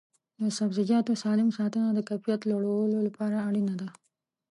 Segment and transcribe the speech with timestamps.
[0.41, 3.89] د سبزیجاتو سالم ساتنه د کیفیت لوړولو لپاره اړینه ده.